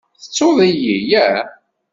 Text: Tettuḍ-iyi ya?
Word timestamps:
Tettuḍ-iyi 0.21 0.97
ya? 1.11 1.29